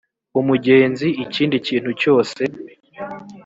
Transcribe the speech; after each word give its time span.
umugenzi 0.39 1.07
ikindi 1.23 1.57
kintu 1.67 1.91
cyose 2.01 2.41